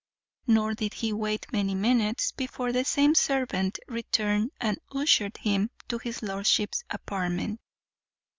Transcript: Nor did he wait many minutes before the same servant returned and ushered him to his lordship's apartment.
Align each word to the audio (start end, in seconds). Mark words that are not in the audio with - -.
Nor 0.47 0.73
did 0.73 0.95
he 0.95 1.13
wait 1.13 1.45
many 1.53 1.75
minutes 1.75 2.31
before 2.31 2.71
the 2.71 2.83
same 2.83 3.13
servant 3.13 3.77
returned 3.87 4.49
and 4.59 4.79
ushered 4.95 5.37
him 5.37 5.69
to 5.89 5.99
his 5.99 6.23
lordship's 6.23 6.83
apartment. 6.89 7.59